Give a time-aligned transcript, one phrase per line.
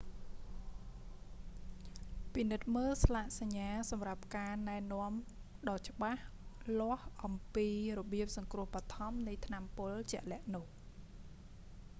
[2.33, 5.11] ពិនិត្យមើលស្លាកសញ្ញាសម្រាប់ការណែនាំ
[5.69, 6.19] ដ៏ច្បាស់
[6.79, 7.67] លាស់អំពី
[7.99, 10.65] របៀបសង្រ្គោះបឋមរនៃថ្នាំពុលជាក់លាក់នោះ